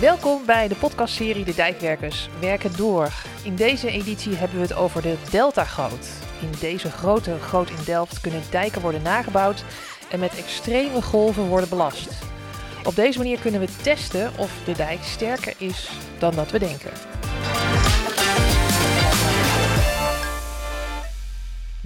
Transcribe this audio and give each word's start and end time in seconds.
Welkom 0.00 0.42
bij 0.46 0.68
de 0.68 0.74
podcastserie 0.74 1.44
De 1.44 1.54
Dijkwerkers 1.54 2.28
werken 2.40 2.76
door. 2.76 3.12
In 3.44 3.56
deze 3.56 3.90
editie 3.90 4.34
hebben 4.34 4.56
we 4.56 4.62
het 4.62 4.74
over 4.74 5.02
de 5.02 5.16
Deltagoot. 5.30 6.08
In 6.40 6.50
deze 6.60 6.90
grote 6.90 7.36
goot 7.40 7.70
in 7.70 7.84
Delft 7.84 8.20
kunnen 8.20 8.42
dijken 8.50 8.80
worden 8.80 9.02
nagebouwd 9.02 9.64
en 10.10 10.20
met 10.20 10.36
extreme 10.36 11.02
golven 11.02 11.46
worden 11.46 11.68
belast. 11.68 12.08
Op 12.84 12.94
deze 12.94 13.18
manier 13.18 13.38
kunnen 13.38 13.60
we 13.60 13.68
testen 13.82 14.32
of 14.36 14.50
de 14.64 14.72
dijk 14.72 15.02
sterker 15.02 15.54
is 15.58 15.90
dan 16.18 16.34
dat 16.34 16.50
we 16.50 16.58
denken. 16.58 16.90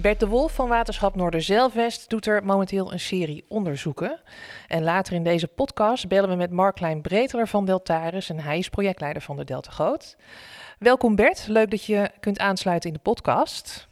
Bert 0.03 0.19
de 0.19 0.27
Wolf 0.27 0.53
van 0.53 0.67
Waterschap 0.67 1.15
Noorderzeilvest 1.15 2.09
doet 2.09 2.25
er 2.25 2.45
momenteel 2.45 2.91
een 2.91 2.99
serie 2.99 3.45
onderzoeken. 3.47 4.19
En 4.67 4.83
later 4.83 5.13
in 5.13 5.23
deze 5.23 5.47
podcast 5.47 6.07
bellen 6.07 6.29
we 6.29 6.35
met 6.35 6.51
Marklijn 6.51 7.01
Breteler 7.01 7.47
van 7.47 7.65
Deltaris 7.65 8.29
en 8.29 8.39
hij 8.39 8.57
is 8.57 8.69
projectleider 8.69 9.21
van 9.21 9.37
de 9.37 9.43
Delta 9.43 9.71
Goot. 9.71 10.15
Welkom 10.79 11.15
Bert, 11.15 11.47
leuk 11.47 11.71
dat 11.71 11.85
je 11.85 12.09
kunt 12.19 12.39
aansluiten 12.39 12.89
in 12.89 12.95
de 12.95 13.01
podcast. 13.01 13.87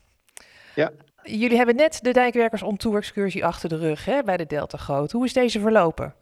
Ja. 0.75 0.91
Jullie 1.23 1.57
hebben 1.57 1.75
net 1.75 1.99
de 2.01 2.11
dijkwerkers 2.11 2.61
on 2.61 2.77
tour 2.77 2.97
excursie 2.97 3.45
achter 3.45 3.69
de 3.69 3.77
rug 3.77 4.05
hè, 4.05 4.23
bij 4.23 4.37
de 4.37 4.45
Delta 4.45 4.77
Goot. 4.77 5.11
Hoe 5.11 5.25
is 5.25 5.33
deze 5.33 5.59
verlopen? 5.59 6.13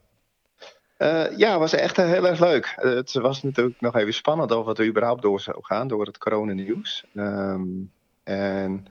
Uh, 0.97 1.37
ja, 1.37 1.59
was 1.59 1.73
echt 1.73 1.97
heel 1.97 2.27
erg 2.27 2.39
leuk. 2.39 2.75
Uh, 2.77 2.93
het 2.93 3.13
was 3.13 3.43
natuurlijk 3.43 3.81
nog 3.81 3.95
even 3.95 4.13
spannend 4.13 4.51
of 4.51 4.65
het 4.65 4.81
überhaupt 4.81 5.21
door 5.21 5.39
zou 5.39 5.57
gaan 5.61 5.87
door 5.87 6.05
het 6.05 6.17
coronanieuws. 6.17 7.05
Um, 7.15 7.91
en 8.23 8.87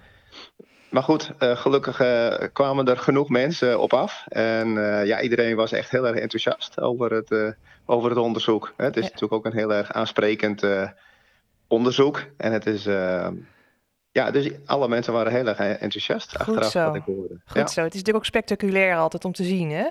maar 0.91 1.03
goed, 1.03 1.33
uh, 1.39 1.57
gelukkig 1.57 2.01
uh, 2.01 2.35
kwamen 2.53 2.87
er 2.87 2.99
genoeg 2.99 3.29
mensen 3.29 3.81
op 3.81 3.93
af. 3.93 4.25
En 4.29 4.69
uh, 4.69 5.07
ja, 5.07 5.21
iedereen 5.21 5.57
was 5.57 5.73
echt 5.73 5.91
heel 5.91 6.07
erg 6.07 6.17
enthousiast 6.17 6.81
over 6.81 7.13
het, 7.13 7.57
over 7.87 8.09
het 8.09 8.19
onderzoek. 8.19 8.73
Het 8.77 8.97
is 8.97 9.03
ja. 9.03 9.09
natuurlijk 9.09 9.33
ook 9.33 9.45
een 9.45 9.59
heel 9.59 9.73
erg 9.73 9.93
aansprekend 9.93 10.67
onderzoek. 11.67 12.25
En 12.37 12.53
het 12.53 12.67
is. 12.67 12.85
ja, 14.13 14.31
dus 14.31 14.51
alle 14.67 14.89
mensen 14.89 15.13
waren 15.13 15.33
heel 15.33 15.47
erg 15.47 15.59
enthousiast 15.59 16.31
Goed 16.31 16.41
achteraf 16.41 16.71
zo. 16.71 16.85
wat 16.85 16.95
ik 16.95 17.03
hoorde. 17.07 17.41
Goed 17.45 17.57
ja. 17.57 17.67
zo. 17.67 17.81
Het 17.81 17.95
is 17.95 17.99
natuurlijk 17.99 18.17
ook 18.17 18.25
spectaculair 18.25 18.97
altijd 18.97 19.25
om 19.25 19.33
te 19.33 19.45
zien, 19.45 19.71
hè? 19.71 19.87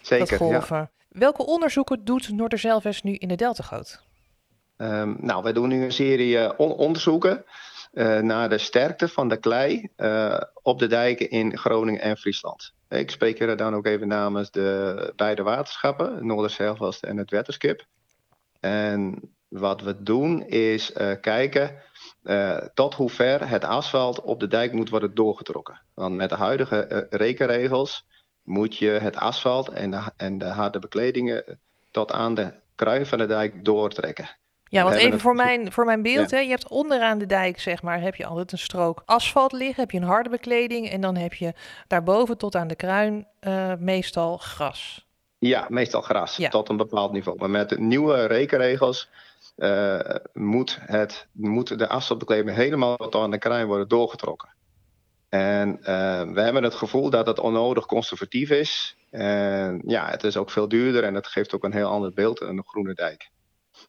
Zeker. 0.00 0.28
Dat 0.28 0.38
golven. 0.38 0.76
Ja. 0.76 0.90
Welke 1.08 1.46
onderzoeken 1.46 2.04
doet 2.04 2.30
Noorderzeilvest 2.32 3.04
nu 3.04 3.14
in 3.14 3.28
de 3.28 3.34
Deltagoot? 3.34 4.04
Um, 4.76 5.16
nou, 5.20 5.42
wij 5.42 5.52
doen 5.52 5.68
nu 5.68 5.84
een 5.84 5.92
serie 5.92 6.58
on 6.58 6.72
onderzoeken. 6.72 7.44
Uh, 7.96 8.18
naar 8.18 8.48
de 8.48 8.58
sterkte 8.58 9.08
van 9.08 9.28
de 9.28 9.36
klei 9.36 9.88
uh, 9.96 10.40
op 10.62 10.78
de 10.78 10.86
dijken 10.86 11.30
in 11.30 11.58
Groningen 11.58 12.00
en 12.00 12.16
Friesland. 12.16 12.72
Ik 12.88 13.10
spreek 13.10 13.40
er 13.40 13.56
dan 13.56 13.74
ook 13.74 13.86
even 13.86 14.08
namens 14.08 14.50
de 14.50 15.12
beide 15.16 15.42
waterschappen, 15.42 16.26
Noorderzeilvast 16.26 17.02
en 17.02 17.16
het 17.16 17.30
Wetterskip. 17.30 17.84
En 18.60 19.20
wat 19.48 19.80
we 19.80 20.02
doen 20.02 20.46
is 20.46 20.90
uh, 20.90 21.12
kijken 21.20 21.82
tot 22.74 22.94
hoe 22.94 23.10
ver 23.10 23.48
het 23.48 23.64
asfalt 23.64 24.20
op 24.20 24.40
de 24.40 24.48
dijk 24.48 24.72
moet 24.72 24.90
worden 24.90 25.14
doorgetrokken. 25.14 25.80
Want 25.94 26.16
met 26.16 26.30
de 26.30 26.36
huidige 26.36 27.06
rekenregels 27.10 28.06
moet 28.42 28.76
je 28.76 28.90
het 28.90 29.16
asfalt 29.16 29.68
en 29.68 29.90
de, 29.90 30.02
en 30.16 30.38
de 30.38 30.44
harde 30.44 30.78
bekledingen 30.78 31.58
tot 31.90 32.12
aan 32.12 32.34
de 32.34 32.52
kruin 32.74 33.06
van 33.06 33.18
de 33.18 33.26
dijk 33.26 33.64
doortrekken. 33.64 34.28
Ja, 34.76 34.84
want 34.84 34.96
even 34.96 35.20
voor 35.20 35.34
mijn, 35.34 35.72
voor 35.72 35.84
mijn 35.84 36.02
beeld, 36.02 36.30
ja. 36.30 36.36
hè, 36.36 36.42
je 36.42 36.50
hebt 36.50 36.68
onderaan 36.68 37.18
de 37.18 37.26
dijk, 37.26 37.60
zeg 37.60 37.82
maar, 37.82 38.00
heb 38.00 38.14
je 38.14 38.26
altijd 38.26 38.52
een 38.52 38.58
strook 38.58 39.02
asfalt 39.04 39.52
liggen, 39.52 39.80
heb 39.80 39.90
je 39.90 39.98
een 39.98 40.04
harde 40.04 40.28
bekleding 40.28 40.90
en 40.90 41.00
dan 41.00 41.16
heb 41.16 41.34
je 41.34 41.52
daarboven 41.86 42.38
tot 42.38 42.54
aan 42.54 42.68
de 42.68 42.76
kruin 42.76 43.26
uh, 43.40 43.72
meestal 43.78 44.36
gras. 44.36 45.06
Ja, 45.38 45.66
meestal 45.68 46.00
gras, 46.00 46.36
ja. 46.36 46.48
tot 46.48 46.68
een 46.68 46.76
bepaald 46.76 47.12
niveau. 47.12 47.38
Maar 47.38 47.50
met 47.50 47.68
de 47.68 47.80
nieuwe 47.80 48.24
rekenregels 48.24 49.08
uh, 49.56 50.00
moet, 50.32 50.78
het, 50.80 51.26
moet 51.32 51.78
de 51.78 51.88
asfaltbekleding 51.88 52.56
helemaal 52.56 52.96
tot 52.96 53.14
aan 53.14 53.30
de 53.30 53.38
kruin 53.38 53.66
worden 53.66 53.88
doorgetrokken. 53.88 54.48
En 55.28 55.76
uh, 55.80 55.86
we 56.32 56.40
hebben 56.40 56.62
het 56.62 56.74
gevoel 56.74 57.10
dat 57.10 57.26
het 57.26 57.40
onnodig 57.40 57.86
conservatief 57.86 58.50
is. 58.50 58.96
En 59.10 59.82
ja, 59.86 60.10
het 60.10 60.24
is 60.24 60.36
ook 60.36 60.50
veel 60.50 60.68
duurder 60.68 61.04
en 61.04 61.14
het 61.14 61.26
geeft 61.26 61.54
ook 61.54 61.64
een 61.64 61.72
heel 61.72 61.88
ander 61.88 62.12
beeld 62.12 62.40
een 62.40 62.64
groene 62.66 62.94
dijk. 62.94 63.30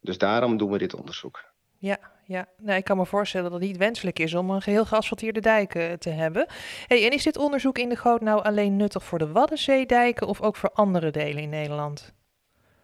Dus 0.01 0.17
daarom 0.17 0.57
doen 0.57 0.71
we 0.71 0.77
dit 0.77 0.95
onderzoek. 0.95 1.43
Ja, 1.77 1.97
ja. 2.25 2.47
Nou, 2.57 2.77
ik 2.77 2.83
kan 2.83 2.97
me 2.97 3.05
voorstellen 3.05 3.51
dat 3.51 3.59
het 3.59 3.69
niet 3.69 3.77
wenselijk 3.77 4.19
is 4.19 4.33
om 4.33 4.49
een 4.49 4.61
geheel 4.61 4.85
geasfalteerde 4.85 5.39
dijk 5.39 5.75
uh, 5.75 5.93
te 5.93 6.09
hebben. 6.09 6.47
Hey, 6.87 7.05
en 7.05 7.11
is 7.11 7.23
dit 7.23 7.37
onderzoek 7.37 7.77
in 7.77 7.89
de 7.89 7.95
Goot 7.95 8.21
nou 8.21 8.43
alleen 8.43 8.75
nuttig 8.75 9.03
voor 9.03 9.19
de 9.19 9.31
Waddenzeedijken 9.31 10.27
of 10.27 10.41
ook 10.41 10.55
voor 10.55 10.71
andere 10.73 11.11
delen 11.11 11.43
in 11.43 11.49
Nederland? 11.49 12.13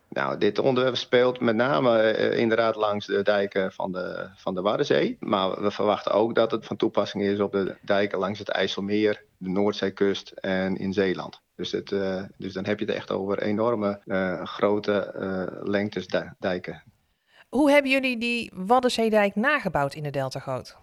Nou, 0.10 0.38
dit 0.38 0.60
onderwerp 0.60 0.96
speelt 0.96 1.40
met 1.40 1.56
name 1.56 2.18
uh, 2.18 2.38
inderdaad 2.38 2.76
langs 2.76 3.06
de 3.06 3.22
dijken 3.22 3.72
van 3.72 3.92
de, 3.92 4.30
van 4.36 4.56
de 4.56 4.62
Waddenzee. 4.62 5.18
Maar 5.20 5.62
we 5.62 5.72
verwachten 5.72 6.12
ook 6.12 6.36
dat 6.36 6.52
het 6.52 6.66
van 6.66 6.78
toepassing 6.78 7.24
is 7.24 7.40
op 7.40 7.52
de 7.52 7.76
dijken 7.82 8.20
langs 8.20 8.40
het 8.40 8.50
IJsselmeer, 8.50 9.24
de 9.38 9.50
Noordzeekust 9.50 10.30
en 10.30 10.76
in 10.78 10.94
Zeeland. 10.94 11.42
Dus, 11.56 11.72
het, 11.72 11.92
uh, 11.92 12.24
dus 12.38 12.54
dan 12.54 12.66
heb 12.66 12.80
je 12.80 12.86
het 12.86 12.96
echt 12.96 13.12
over 13.12 13.42
enorme 13.42 14.02
grote 14.44 15.14
lengtes 15.64 16.08
dijken. 16.40 16.84
Hoe 17.54 17.72
hebben 17.72 17.92
jullie 17.92 18.18
die 18.18 18.52
Waddenzeedijk 18.56 19.36
nagebouwd 19.36 19.94
in 19.94 20.04
de 20.04 20.10
Deltagoot? 20.10 20.78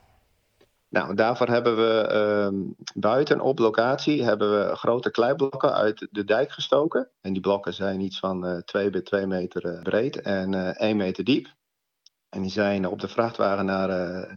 Nou, 0.88 1.14
daarvoor 1.14 1.48
hebben 1.48 1.76
we 1.76 2.10
uh, 2.12 2.72
buiten 2.94 3.40
op 3.40 3.58
locatie 3.58 4.24
hebben 4.24 4.58
we 4.58 4.76
grote 4.76 5.10
kleiblokken 5.10 5.74
uit 5.74 6.08
de 6.10 6.24
dijk 6.24 6.52
gestoken. 6.52 7.10
En 7.20 7.32
die 7.32 7.42
blokken 7.42 7.74
zijn 7.74 8.00
iets 8.00 8.18
van 8.18 8.46
uh, 8.46 8.56
2 8.56 8.90
bij 8.90 9.00
2 9.00 9.26
meter 9.26 9.82
breed 9.82 10.20
en 10.20 10.52
uh, 10.52 10.80
1 10.80 10.96
meter 10.96 11.24
diep. 11.24 11.54
En 12.28 12.42
die 12.42 12.50
zijn 12.50 12.86
op 12.86 13.00
de 13.00 13.08
vrachtwagen 13.08 13.64
naar 13.64 13.88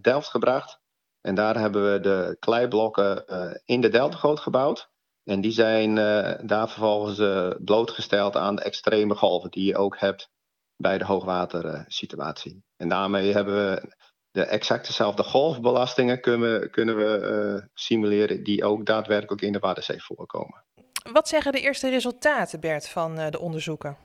Delft 0.01 0.27
gebracht. 0.27 0.79
En 1.21 1.35
daar 1.35 1.59
hebben 1.59 1.91
we 1.91 1.99
de 1.99 2.37
kleiblokken 2.39 3.25
in 3.65 3.81
de 3.81 3.89
Deltagoot 3.89 4.39
gebouwd. 4.39 4.89
En 5.23 5.41
die 5.41 5.51
zijn 5.51 5.95
daar 6.47 6.69
vervolgens 6.69 7.17
blootgesteld 7.63 8.35
aan 8.35 8.55
de 8.55 8.63
extreme 8.63 9.15
golven 9.15 9.51
die 9.51 9.65
je 9.65 9.77
ook 9.77 9.99
hebt 9.99 10.31
bij 10.83 10.97
de 10.97 11.05
hoogwatersituatie. 11.05 12.63
En 12.77 12.89
daarmee 12.89 13.33
hebben 13.33 13.55
we 13.55 13.95
de 14.31 14.43
exact 14.43 14.87
dezelfde 14.87 15.23
golfbelastingen 15.23 16.21
kunnen 16.21 16.69
kunnen 16.71 16.95
we 16.95 17.11
uh, 17.59 17.67
simuleren 17.73 18.43
die 18.43 18.63
ook 18.63 18.85
daadwerkelijk 18.85 19.41
in 19.41 19.51
de 19.51 19.59
Waddenzee 19.59 20.03
voorkomen. 20.03 20.63
Wat 21.11 21.27
zeggen 21.27 21.51
de 21.51 21.59
eerste 21.59 21.89
resultaten, 21.89 22.59
Bert, 22.59 22.89
van 22.89 23.19
uh, 23.19 23.29
de 23.29 23.39
onderzoeken? 23.39 23.97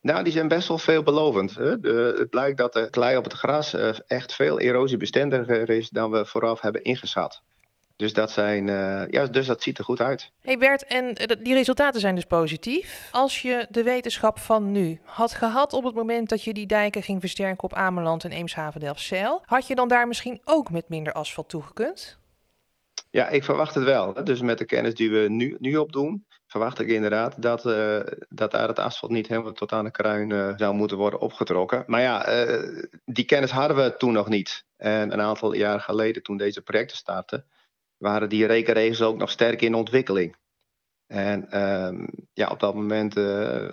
Nou, 0.00 0.24
die 0.24 0.32
zijn 0.32 0.48
best 0.48 0.68
wel 0.68 0.78
veelbelovend. 0.78 1.54
Hè? 1.54 1.80
De, 1.80 2.14
het 2.18 2.30
blijkt 2.30 2.58
dat 2.58 2.72
de 2.72 2.90
klei 2.90 3.16
op 3.16 3.24
het 3.24 3.32
gras 3.32 3.74
uh, 3.74 3.90
echt 4.06 4.34
veel 4.34 4.60
erosiebestendiger 4.60 5.70
is 5.70 5.88
dan 5.88 6.10
we 6.10 6.26
vooraf 6.26 6.60
hebben 6.60 6.82
ingeschat. 6.82 7.42
Dus 8.02 8.12
dat, 8.12 8.30
zijn, 8.30 8.66
uh, 8.66 9.02
ja, 9.10 9.26
dus 9.26 9.46
dat 9.46 9.62
ziet 9.62 9.78
er 9.78 9.84
goed 9.84 10.00
uit. 10.00 10.30
Hey 10.40 10.58
Bert, 10.58 10.84
en 10.84 11.14
die 11.42 11.54
resultaten 11.54 12.00
zijn 12.00 12.14
dus 12.14 12.24
positief. 12.24 13.08
Als 13.12 13.42
je 13.42 13.66
de 13.70 13.82
wetenschap 13.82 14.38
van 14.38 14.72
nu 14.72 15.00
had 15.04 15.32
gehad 15.32 15.72
op 15.72 15.84
het 15.84 15.94
moment 15.94 16.28
dat 16.28 16.44
je 16.44 16.52
die 16.52 16.66
dijken 16.66 17.02
ging 17.02 17.20
versterken 17.20 17.64
op 17.64 17.74
Ameland 17.74 18.24
en 18.24 18.30
Eemshaven 18.30 18.80
Delfzijl, 18.80 19.42
had 19.44 19.66
je 19.66 19.74
dan 19.74 19.88
daar 19.88 20.08
misschien 20.08 20.40
ook 20.44 20.70
met 20.70 20.88
minder 20.88 21.12
asfalt 21.12 21.48
toegekund? 21.48 22.18
Ja, 23.10 23.28
ik 23.28 23.44
verwacht 23.44 23.74
het 23.74 23.84
wel. 23.84 24.24
Dus 24.24 24.40
met 24.40 24.58
de 24.58 24.64
kennis 24.64 24.94
die 24.94 25.10
we 25.10 25.28
nu, 25.28 25.56
nu 25.58 25.76
opdoen, 25.76 26.26
verwacht 26.46 26.80
ik 26.80 26.88
inderdaad 26.88 27.42
dat, 27.42 27.66
uh, 27.66 28.00
dat 28.28 28.50
daar 28.50 28.68
het 28.68 28.78
asfalt 28.78 29.12
niet 29.12 29.28
helemaal 29.28 29.52
tot 29.52 29.72
aan 29.72 29.84
de 29.84 29.90
kruin 29.90 30.30
uh, 30.30 30.52
zou 30.56 30.74
moeten 30.74 30.96
worden 30.96 31.20
opgetrokken. 31.20 31.84
Maar 31.86 32.00
ja, 32.00 32.26
die 33.04 33.24
kennis 33.24 33.50
hadden 33.50 33.76
we 33.76 33.96
toen 33.96 34.12
nog 34.12 34.28
niet. 34.28 34.64
En 34.76 35.12
een 35.12 35.20
aantal 35.20 35.54
jaren 35.54 35.80
geleden, 35.80 36.22
toen 36.22 36.36
deze 36.36 36.62
projecten 36.62 36.96
startten, 36.96 37.46
waren 38.02 38.28
die 38.28 38.46
rekenregels 38.46 39.02
ook 39.02 39.16
nog 39.16 39.30
sterk 39.30 39.62
in 39.62 39.74
ontwikkeling. 39.74 40.36
En 41.06 41.60
um, 41.62 42.08
ja, 42.32 42.48
op 42.48 42.60
dat 42.60 42.74
moment 42.74 43.16
uh, 43.16 43.70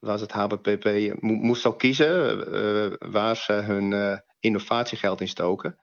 was 0.00 0.20
het 0.20 0.32
HBPP, 0.32 1.14
mo 1.20 1.32
moest 1.32 1.66
ook 1.66 1.78
kiezen 1.78 2.44
uh, 2.54 2.92
waar 2.98 3.36
ze 3.36 3.52
hun 3.52 3.90
uh, 3.90 4.18
innovatiegeld 4.40 5.20
in 5.20 5.28
stoken. 5.28 5.78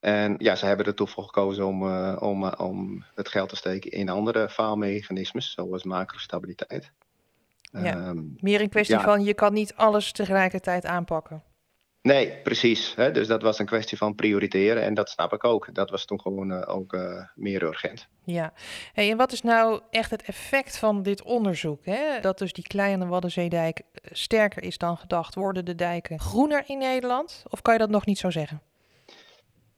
En 0.00 0.34
ja, 0.38 0.54
ze 0.54 0.66
hebben 0.66 0.86
er 0.86 0.94
toen 0.94 1.08
voor 1.08 1.24
gekozen 1.24 1.66
om, 1.66 1.88
om, 2.16 2.44
om 2.44 3.04
het 3.14 3.28
geld 3.28 3.48
te 3.48 3.56
steken 3.56 3.90
in 3.90 4.08
andere 4.08 4.48
faalmechanismes, 4.48 5.52
zoals 5.52 5.84
macrostabiliteit. 5.84 6.92
Ja, 7.60 8.08
um, 8.08 8.34
meer 8.40 8.60
een 8.60 8.68
kwestie 8.68 8.96
ja. 8.96 9.02
van 9.02 9.24
je 9.24 9.34
kan 9.34 9.52
niet 9.52 9.74
alles 9.74 10.12
tegelijkertijd 10.12 10.84
aanpakken. 10.84 11.42
Nee, 12.04 12.36
precies. 12.42 12.94
Hè? 12.94 13.10
Dus 13.10 13.26
dat 13.26 13.42
was 13.42 13.58
een 13.58 13.66
kwestie 13.66 13.98
van 13.98 14.14
prioriteren 14.14 14.82
en 14.82 14.94
dat 14.94 15.10
snap 15.10 15.32
ik 15.32 15.44
ook. 15.44 15.74
Dat 15.74 15.90
was 15.90 16.04
toen 16.04 16.20
gewoon 16.20 16.50
uh, 16.50 16.62
ook 16.66 16.92
uh, 16.92 17.22
meer 17.34 17.62
urgent. 17.62 18.08
Ja, 18.24 18.52
hey, 18.92 19.10
en 19.10 19.16
wat 19.16 19.32
is 19.32 19.42
nou 19.42 19.80
echt 19.90 20.10
het 20.10 20.22
effect 20.22 20.78
van 20.78 21.02
dit 21.02 21.22
onderzoek? 21.22 21.84
Hè? 21.84 22.20
Dat 22.20 22.38
dus 22.38 22.52
die 22.52 22.66
kleine 22.66 23.06
Waddenzeedijk 23.06 23.82
sterker 24.02 24.62
is 24.62 24.78
dan 24.78 24.96
gedacht. 24.96 25.34
Worden 25.34 25.64
de 25.64 25.74
dijken 25.74 26.20
groener 26.20 26.64
in 26.66 26.78
Nederland? 26.78 27.42
Of 27.48 27.62
kan 27.62 27.72
je 27.72 27.78
dat 27.78 27.90
nog 27.90 28.06
niet 28.06 28.18
zo 28.18 28.30
zeggen? 28.30 28.62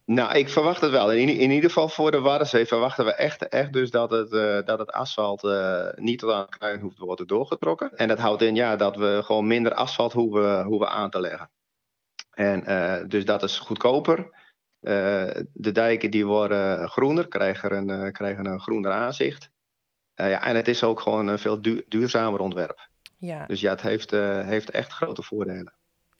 Nou, 0.04 0.38
ik 0.38 0.48
verwacht 0.48 0.80
het 0.80 0.90
wel. 0.90 1.12
In, 1.12 1.28
in 1.28 1.50
ieder 1.50 1.70
geval 1.70 1.88
voor 1.88 2.10
de 2.10 2.20
Waddenzee 2.20 2.66
verwachten 2.66 3.04
we 3.04 3.14
echt, 3.14 3.48
echt 3.48 3.72
dus 3.72 3.90
dat 3.90 4.10
het, 4.10 4.32
uh, 4.32 4.58
dat 4.64 4.78
het 4.78 4.92
asfalt 4.92 5.44
uh, 5.44 5.88
niet 5.94 6.18
tot 6.18 6.32
aan 6.32 6.46
de 6.50 6.56
kruin 6.58 6.80
hoeft 6.80 6.96
te 6.96 7.04
worden 7.04 7.26
doorgetrokken. 7.26 7.96
En 7.96 8.08
dat 8.08 8.18
houdt 8.18 8.42
in 8.42 8.54
ja, 8.54 8.76
dat 8.76 8.96
we 8.96 9.20
gewoon 9.24 9.46
minder 9.46 9.74
asfalt 9.74 10.12
hoeven, 10.12 10.64
hoeven 10.64 10.88
aan 10.88 11.10
te 11.10 11.20
leggen. 11.20 11.50
En 12.36 12.70
uh, 12.70 13.08
dus 13.08 13.24
dat 13.24 13.42
is 13.42 13.58
goedkoper. 13.58 14.44
de 15.52 15.72
dijken 15.72 16.10
die 16.10 16.26
worden 16.26 16.88
groener, 16.88 17.28
krijgen 17.28 17.88
een, 17.88 18.12
krijgen 18.12 18.46
een 18.46 18.60
groener 18.60 18.92
aanzicht. 18.92 19.50
ja, 20.14 20.44
en 20.44 20.56
het 20.56 20.68
is 20.68 20.82
ook 20.82 21.00
gewoon 21.00 21.26
een 21.26 21.38
veel 21.38 21.62
duur, 21.62 21.84
duurzamer 21.88 22.40
ontwerp. 22.40 22.88
Ja. 23.18 23.46
Dus 23.46 23.60
ja, 23.60 23.70
het 23.70 23.80
heeft, 23.80 24.10
heeft 24.10 24.70
echt 24.70 24.92
grote 24.92 25.22
voordelen. 25.22 25.74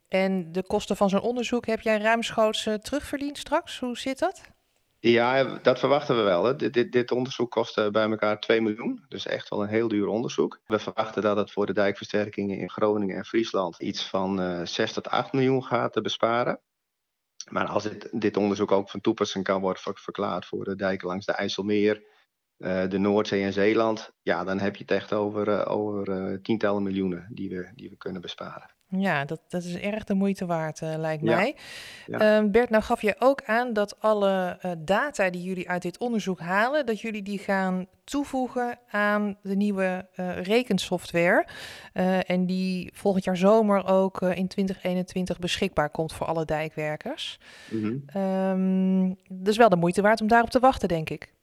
En 0.08 0.52
de 0.52 0.62
kosten 0.62 0.96
van 0.96 1.08
zo'n 1.08 1.20
onderzoek 1.20 1.66
heb 1.66 1.80
jij 1.80 1.98
ruimschoots 1.98 2.68
terugverdiend 2.82 3.38
straks? 3.38 3.78
Hoe 3.78 3.98
zit 3.98 4.18
dat? 4.18 4.55
Ja, 4.98 5.58
dat 5.58 5.78
verwachten 5.78 6.16
we 6.16 6.22
wel. 6.22 6.56
Dit, 6.56 6.72
dit, 6.72 6.92
dit, 6.92 7.10
onderzoek 7.10 7.50
kost 7.50 7.78
uh, 7.78 7.90
bij 7.90 8.10
elkaar 8.10 8.40
2 8.40 8.60
miljoen. 8.60 9.04
Dus 9.08 9.26
echt 9.26 9.48
wel 9.48 9.62
een 9.62 9.68
heel 9.68 9.88
duur 9.88 10.06
onderzoek. 10.06 10.60
We 10.66 10.78
verwachten 10.78 11.22
dat 11.22 11.36
het 11.36 11.50
voor 11.50 11.66
de 11.66 11.72
dijkversterkingen 11.72 12.58
in 12.58 12.70
Groningen 12.70 13.16
en 13.16 13.24
Friesland 13.24 13.80
iets 13.80 14.08
van 14.08 14.40
uh, 14.40 14.60
eh, 14.60 14.66
6 14.66 14.92
tot 14.92 15.08
8 15.08 15.32
miljoen 15.32 15.64
gaat 15.64 15.92
te 15.92 16.00
besparen. 16.00 16.60
Maar 17.50 17.66
als 17.66 17.82
dit, 17.82 18.20
dit 18.20 18.36
onderzoek 18.36 18.72
ook 18.72 18.90
van 18.90 19.00
toepassing 19.00 19.44
kan 19.44 19.60
worden 19.60 19.82
verklaard 19.94 20.46
voor 20.46 20.64
de 20.64 20.76
dijken 20.76 21.08
langs 21.08 21.26
de 21.26 21.32
IJsselmeer, 21.32 22.14
de 22.88 22.98
Noordzee 22.98 23.42
en 23.42 23.52
Zeeland, 23.52 24.10
ja, 24.22 24.44
dan 24.44 24.58
heb 24.58 24.76
je 24.76 24.82
het 24.82 24.90
echt 24.90 25.12
over, 25.12 25.66
over 25.66 26.38
tientallen 26.42 26.82
miljoenen 26.82 27.28
die 27.32 27.48
we, 27.48 27.70
die 27.74 27.90
we 27.90 27.96
kunnen 27.96 28.20
besparen. 28.20 28.75
Ja, 28.88 29.24
dat, 29.24 29.40
dat 29.48 29.64
is 29.64 29.78
erg 29.78 30.04
de 30.04 30.14
moeite 30.14 30.46
waard, 30.46 30.80
uh, 30.80 30.94
lijkt 30.96 31.22
mij. 31.22 31.56
Ehm, 32.06 32.50
Bert, 32.50 32.70
nou 32.70 32.82
gaf 32.82 33.02
je 33.02 33.16
ook 33.18 33.42
aan 33.44 33.72
dat 33.72 34.00
alle 34.00 34.58
uh, 34.64 34.72
data 34.78 35.30
die 35.30 35.42
jullie 35.42 35.68
uit 35.68 35.82
dit 35.82 35.98
onderzoek 35.98 36.40
halen, 36.40 36.86
dat 36.86 37.00
jullie 37.00 37.22
die 37.22 37.38
gaan 37.38 37.86
toevoegen 38.04 38.78
aan 38.90 39.36
de 39.42 39.56
nieuwe 39.56 40.08
uh, 40.16 40.42
rekensoftware. 40.42 41.46
en 42.26 42.46
die 42.46 42.90
volgend 42.94 43.24
jaar 43.24 43.36
zomer 43.36 43.86
ook 43.86 44.22
in 44.22 44.48
2021 44.48 45.38
beschikbaar 45.38 45.90
komt 45.90 46.12
voor 46.12 46.26
alle 46.26 46.44
dijkwerkers. 46.44 47.38
Mm 47.70 48.06
-hmm. 48.12 49.16
dus 49.28 49.56
wel 49.56 49.68
de 49.68 49.76
moeite 49.76 50.02
waard 50.02 50.20
om 50.20 50.26
daarop 50.26 50.50
te 50.50 50.60
wachten, 50.60 50.88
denk 50.88 51.10
ik. 51.10 51.34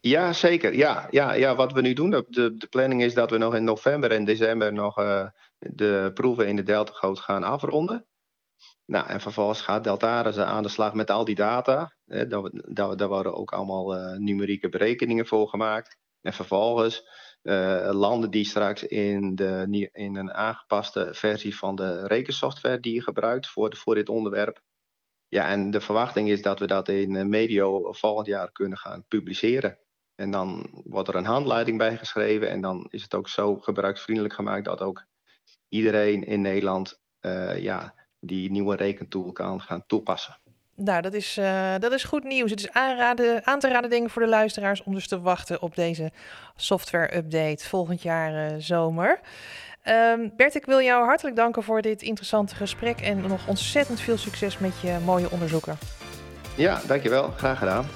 Ja, 0.00 0.32
zeker. 0.32 0.74
Ja, 0.74 1.06
ja, 1.10 1.32
ja 1.32 1.54
wat 1.54 1.72
we 1.72 1.80
nu 1.80 1.92
doen, 1.92 2.10
de, 2.10 2.24
de 2.56 2.66
planning 2.70 3.02
is 3.02 3.14
dat 3.14 3.30
we 3.30 3.38
nog 3.38 3.54
in 3.54 3.64
november 3.64 4.10
en 4.10 4.24
december 4.24 4.72
nog 4.72 4.96
de 5.58 6.10
proeven 6.14 6.48
in 6.48 6.56
de 6.56 6.62
Delta-goot 6.62 7.20
gaan 7.20 7.42
afronden. 7.42 8.06
Nou, 8.84 9.08
en 9.08 9.20
vervolgens 9.20 9.60
gaat 9.60 9.84
Deltaris 9.84 10.38
aan 10.38 10.62
de 10.62 10.68
slag 10.68 10.94
met 10.94 11.10
al 11.10 11.24
die 11.24 11.34
data. 11.34 11.94
daar, 12.04 13.08
worden 13.08 13.34
ook 13.34 13.52
allemaal 13.52 13.96
uh, 13.96 14.18
numerieke 14.18 14.68
berekeningen 14.68 15.26
voor 15.26 15.48
gemaakt. 15.48 15.96
En 16.20 16.32
vervolgens 16.32 17.02
uh, 17.42 17.88
landen 17.92 18.30
die 18.30 18.44
straks 18.44 18.82
in, 18.82 19.34
de, 19.34 19.88
in 19.92 20.16
een 20.16 20.32
aangepaste 20.32 21.08
versie 21.12 21.56
van 21.56 21.76
de 21.76 22.06
rekensoftware 22.06 22.80
die 22.80 22.94
je 22.94 23.02
gebruikt 23.02 23.48
voor, 23.48 23.76
voor 23.76 23.94
dit 23.94 24.08
onderwerp. 24.08 24.60
Ja, 25.28 25.48
en 25.48 25.70
de 25.70 25.80
verwachting 25.80 26.28
is 26.28 26.42
dat 26.42 26.58
we 26.58 26.66
dat 26.66 26.88
in 26.88 27.16
eh, 27.16 27.24
medio 27.24 27.92
volgend 27.92 28.26
jaar 28.26 28.52
kunnen 28.52 28.78
gaan 28.78 29.04
publiceren. 29.08 29.78
En 30.14 30.30
dan 30.30 30.68
wordt 30.84 31.08
er 31.08 31.14
een 31.14 31.24
handleiding 31.24 31.78
bij 31.78 31.96
geschreven 31.96 32.50
en 32.50 32.60
dan 32.60 32.86
is 32.90 33.02
het 33.02 33.14
ook 33.14 33.28
zo 33.28 33.56
gebruiksvriendelijk 33.56 34.34
gemaakt 34.34 34.64
dat 34.64 34.80
ook 34.80 35.06
iedereen 35.68 36.26
in 36.26 36.40
Nederland 36.40 37.00
uh, 37.20 37.58
ja, 37.58 37.94
die 38.20 38.50
nieuwe 38.50 38.76
rekentool 38.76 39.32
kan 39.32 39.60
gaan 39.60 39.84
toepassen. 39.86 40.36
Nou, 40.74 41.02
dat 41.02 41.14
is, 41.14 41.38
uh, 41.38 41.74
dat 41.78 41.92
is 41.92 42.04
goed 42.04 42.24
nieuws. 42.24 42.50
Het 42.50 42.60
is 42.60 42.70
aanraden, 42.70 43.46
aan 43.46 43.58
te 43.58 43.68
raden 43.68 43.90
dingen 43.90 44.10
voor 44.10 44.22
de 44.22 44.28
luisteraars 44.28 44.82
om 44.82 44.94
dus 44.94 45.08
te 45.08 45.20
wachten 45.20 45.62
op 45.62 45.74
deze 45.74 46.10
software-update 46.56 47.68
volgend 47.68 48.02
jaar 48.02 48.52
uh, 48.52 48.54
zomer. 48.58 49.20
Um, 49.84 50.32
Bert, 50.36 50.54
ik 50.54 50.64
wil 50.64 50.80
jou 50.80 51.04
hartelijk 51.04 51.36
danken 51.36 51.62
voor 51.62 51.82
dit 51.82 52.02
interessante 52.02 52.54
gesprek 52.54 53.00
en 53.00 53.20
nog 53.20 53.48
ontzettend 53.48 54.00
veel 54.00 54.16
succes 54.16 54.58
met 54.58 54.80
je 54.80 54.98
mooie 55.04 55.30
onderzoeken. 55.30 55.78
Ja, 56.56 56.80
dankjewel. 56.86 57.30
Graag 57.30 57.58
gedaan. 57.58 57.86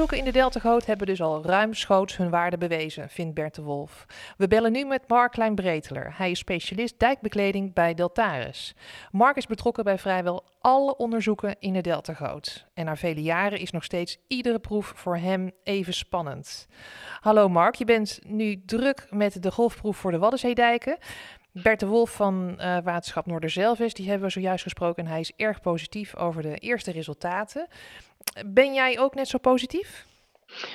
Onderzoeken 0.00 0.26
in 0.26 0.32
de 0.32 0.38
Deltagoot 0.38 0.86
hebben 0.86 1.06
dus 1.06 1.22
al 1.22 1.44
ruimschoots 1.44 2.16
hun 2.16 2.30
waarde 2.30 2.58
bewezen, 2.58 3.08
vindt 3.08 3.34
Bert 3.34 3.54
de 3.54 3.62
Wolf. 3.62 4.06
We 4.36 4.48
bellen 4.48 4.72
nu 4.72 4.84
met 4.84 5.08
Mark 5.08 5.32
Klein-Breteler. 5.32 6.14
Hij 6.16 6.30
is 6.30 6.38
specialist 6.38 6.98
dijkbekleding 6.98 7.74
bij 7.74 7.94
Deltaris. 7.94 8.74
Mark 9.10 9.36
is 9.36 9.46
betrokken 9.46 9.84
bij 9.84 9.98
vrijwel 9.98 10.44
alle 10.60 10.96
onderzoeken 10.96 11.56
in 11.58 11.72
de 11.72 11.80
Deltagoot. 11.80 12.66
En 12.74 12.84
na 12.84 12.96
vele 12.96 13.22
jaren 13.22 13.58
is 13.58 13.70
nog 13.70 13.84
steeds 13.84 14.16
iedere 14.26 14.58
proef 14.58 14.92
voor 14.96 15.16
hem 15.16 15.50
even 15.64 15.94
spannend. 15.94 16.66
Hallo 17.20 17.48
Mark, 17.48 17.74
je 17.74 17.84
bent 17.84 18.20
nu 18.26 18.62
druk 18.66 19.06
met 19.10 19.42
de 19.42 19.50
golfproef 19.52 19.96
voor 19.96 20.10
de 20.10 20.18
Waddenzeedijken. 20.18 20.98
Bert 21.52 21.80
de 21.80 21.86
Wolf 21.86 22.10
van 22.10 22.56
uh, 22.58 22.76
Waterschap 22.84 23.26
Noorderzelvis, 23.26 23.94
die 23.94 24.08
hebben 24.08 24.26
we 24.26 24.32
zojuist 24.32 24.62
gesproken 24.62 25.04
en 25.04 25.10
hij 25.10 25.20
is 25.20 25.32
erg 25.36 25.60
positief 25.60 26.16
over 26.16 26.42
de 26.42 26.56
eerste 26.56 26.90
resultaten. 26.90 27.68
Ben 28.46 28.74
jij 28.74 28.98
ook 28.98 29.14
net 29.14 29.28
zo 29.28 29.38
positief? 29.38 30.06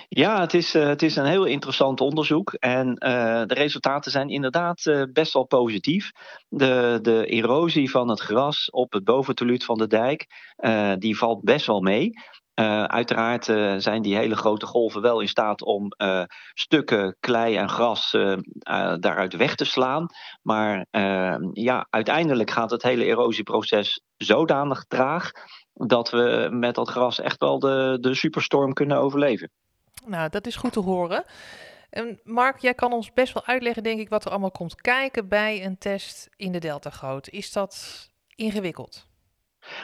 Ja, 0.10 0.40
het 0.42 0.54
is, 0.54 0.76
uh, 0.76 0.88
het 0.88 1.02
is 1.02 1.16
een 1.16 1.26
heel 1.26 1.46
interessant 1.46 2.02
onderzoek 2.02 2.54
en 2.54 2.88
uh, 2.88 3.44
de 3.46 3.54
resultaten 3.54 4.12
zijn 4.12 4.30
inderdaad 4.30 4.86
uh, 4.86 5.04
best 5.14 5.34
wel 5.34 5.46
positief. 5.46 6.12
De, 6.48 7.00
de 7.02 7.26
erosie 7.26 7.92
van 7.92 8.10
het 8.10 8.20
gras 8.20 8.70
op 8.70 8.94
het 8.94 9.04
boventeluut 9.04 9.66
van 9.66 9.78
de 9.78 9.88
dijk, 9.88 10.26
die 10.98 11.18
valt 11.18 11.44
best 11.44 11.66
wel 11.66 11.82
mee. 11.82 12.12
uiteraard 12.88 13.46
zijn 13.84 14.02
die 14.02 14.16
hele 14.16 14.36
grote 14.36 14.66
golven 14.66 15.02
wel 15.02 15.20
in 15.20 15.28
staat 15.28 15.62
om 15.62 15.88
stukken 16.54 17.18
klei 17.20 17.56
en 17.56 17.70
gras 17.70 18.12
daaruit 19.00 19.36
weg 19.36 19.56
te 19.56 19.66
slaan. 19.66 20.06
Maar 20.42 20.86
ja, 21.54 21.88
uiteindelijk 21.90 22.50
gaat 22.50 22.72
het 22.72 22.84
hele 22.84 23.06
erosieproces 23.06 24.02
zodanig 24.18 24.84
traag 24.84 25.32
dat 25.88 26.10
we 26.10 26.48
met 26.52 26.76
dat 26.76 26.90
gras 26.90 27.20
echt 27.20 27.40
wel 27.40 27.60
de, 27.60 27.98
de 28.02 28.14
superstorm 28.14 28.74
kunnen 28.74 28.98
overleven. 28.98 29.50
Nou, 30.06 30.30
dat 30.30 30.48
is 30.48 30.56
goed 30.56 30.74
te 30.74 30.80
horen. 30.80 31.24
En 31.90 32.20
Mark, 32.24 32.60
jij 32.60 32.74
kan 32.74 32.94
ons 32.94 33.14
best 33.14 33.34
wel 33.34 33.46
uitleggen, 33.46 33.84
denk 33.84 34.00
ik, 34.00 34.10
wat 34.10 34.26
er 34.26 34.32
allemaal 34.32 34.52
komt 34.52 34.82
kijken 34.82 35.28
bij 35.28 35.66
een 35.66 35.78
test 35.78 36.30
in 36.36 36.52
de 36.52 36.60
Delta-goot. 36.60 37.30
Is 37.30 37.52
dat 37.52 38.08
ingewikkeld? 38.36 39.08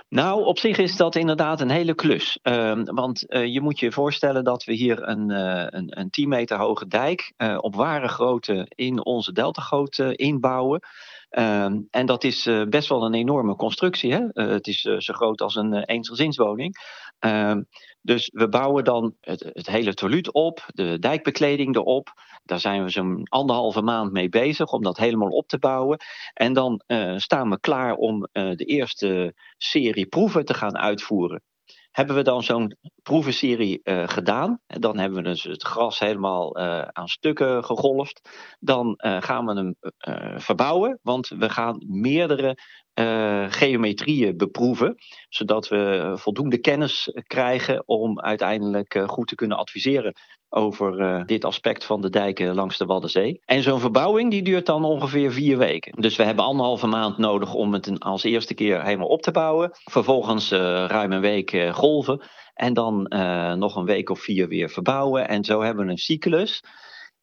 Nou, 0.10 0.46
op 0.46 0.60
zich 0.60 0.78
is 0.78 0.96
dat 0.96 1.16
inderdaad 1.16 1.62
een 1.62 1.70
hele 1.70 1.96
klus. 1.96 2.40
Uh, 2.44 2.82
want 2.84 3.24
uh, 3.28 3.46
je 3.46 3.62
moet 3.62 3.80
je 3.80 3.92
voorstellen 3.92 4.44
dat 4.44 4.64
we 4.64 4.74
hier 4.74 5.04
een, 5.04 5.30
uh, 5.30 5.66
een, 5.70 6.00
een 6.00 6.10
10 6.10 6.30
meter 6.30 6.58
hoge 6.58 6.88
dijk 6.88 7.34
uh, 7.38 7.58
op 7.60 7.76
ware 7.76 8.08
grootte 8.08 8.66
in 8.70 9.06
onze 9.06 9.32
deltagoot 9.32 9.98
inbouwen. 9.98 10.80
Ehm, 11.36 11.82
en 11.90 12.06
dat 12.06 12.24
is 12.24 12.48
uh, 12.48 12.64
best 12.64 12.90
wel 12.90 13.06
een 13.06 13.14
enorme 13.14 13.56
constructie. 13.56 14.14
Hè? 14.14 14.20
Uh, 14.20 14.48
het 14.48 14.68
is 14.68 14.84
uh, 14.84 15.00
zo 15.00 15.14
groot 15.14 15.42
als 15.42 15.56
een 15.56 15.84
eensgezinswoning. 15.84 16.76
Ehm, 17.20 17.62
dus 18.02 18.30
we 18.34 18.50
bouwen 18.50 18.84
dan 18.84 19.16
het, 19.20 19.50
het, 19.54 19.68
hele 19.68 19.94
toilet 19.94 20.32
op, 20.32 20.66
de 20.68 21.00
dijkbekleding 21.00 21.76
erop. 21.76 22.14
Daar 22.44 22.60
zijn 22.60 22.84
we 22.84 22.90
zo'n 22.90 23.24
anderhalve 23.24 23.82
maand 23.82 24.12
mee 24.12 24.30
bezig 24.30 24.72
om 24.72 24.84
dat 24.84 24.98
helemaal 24.98 25.30
op 25.30 25.48
te 25.48 25.60
bouwen. 25.60 25.98
En 26.34 26.54
dan 26.54 26.82
staan 27.18 27.50
we 27.50 27.60
klaar 27.60 27.94
om 27.94 28.28
de 28.32 28.66
eerste 28.66 29.34
serie 29.58 30.06
proeven 30.06 30.46
te 30.46 30.54
gaan 30.54 30.78
uitvoeren. 30.78 31.42
Hebben 31.96 32.16
we 32.16 32.22
dan 32.22 32.44
zo'n 32.44 32.78
proevenserie 33.04 33.80
uh, 33.84 34.08
gedaan, 34.08 34.60
en 34.68 34.82
dan 34.82 34.98
hebben 34.98 35.24
we 35.24 35.30
dus 35.30 35.44
het 35.44 35.64
gras 35.64 36.00
helemaal 36.00 36.60
uh, 36.60 36.82
aan 36.82 37.08
stukken 37.08 37.64
gegolfd, 37.64 38.30
dan 38.60 38.88
uh, 39.06 39.22
gaan 39.22 39.46
we 39.46 39.54
hem 39.54 39.76
verbouwen, 40.42 41.00
want 41.02 41.28
we 41.28 41.50
gaan 41.50 41.84
meerdere 41.88 42.58
geometrieën 43.50 44.38
beproeven, 44.38 44.96
zodat 45.30 45.68
we 45.68 46.14
voldoende 46.16 46.58
kennis 46.58 47.12
krijgen 47.28 47.88
om 47.88 48.20
uiteindelijk 48.20 49.04
goed 49.08 49.28
te 49.28 49.36
kunnen 49.36 49.58
adviseren 49.58 50.14
over 50.50 51.00
uh, 51.00 51.26
dit 51.26 51.46
aspect 51.46 51.86
van 51.86 52.02
de 52.02 52.10
dijken 52.10 52.56
langs 52.56 52.78
de 52.78 52.86
Waddenzee. 52.86 53.42
En 53.46 53.64
zo'n 53.64 53.80
verbouwing 53.80 54.32
die 54.32 54.42
duurt 54.42 54.66
dan 54.66 54.84
ongeveer 54.84 55.32
vier 55.32 55.58
weken. 55.58 56.02
Dus 56.02 56.16
we 56.16 56.24
hebben 56.24 56.46
anderhalve 56.46 56.88
maand 56.88 57.18
nodig 57.18 57.54
om 57.54 57.74
het 57.74 58.00
als 58.00 58.24
eerste 58.24 58.54
keer 58.54 58.84
helemaal 58.84 59.08
op 59.08 59.22
te 59.22 59.32
bouwen. 59.32 59.72
Vervolgens 59.74 60.52
uh, 60.52 60.60
ruim 60.88 61.12
een 61.12 61.22
week 61.22 61.52
uh, 61.52 61.74
golven. 61.74 62.22
En 62.54 62.74
dan 62.74 63.04
nog 63.60 63.76
een 63.76 63.86
week 63.86 64.10
of 64.10 64.20
vier 64.20 64.48
weer 64.48 64.70
verbouwen. 64.70 65.28
En 65.28 65.44
zo 65.44 65.62
hebben 65.62 65.86
we 65.86 65.92
een 65.92 65.98
cyclus. 65.98 66.64